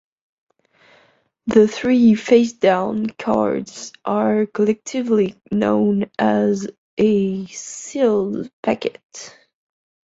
[1.45, 9.37] The three face down cards are collectively known as a "sealed" packet.